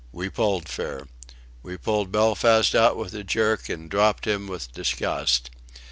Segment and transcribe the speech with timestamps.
[0.11, 1.05] We pulled fair.
[1.61, 5.51] We pulled Belfast out with a jerk, and dropped him with disgust.